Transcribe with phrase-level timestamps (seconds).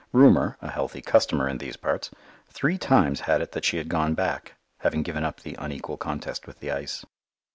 [0.13, 2.09] Rumour, a healthy customer in these parts,
[2.49, 6.47] three times had it that she had gone back, having given up the unequal contest
[6.47, 7.05] with the ice.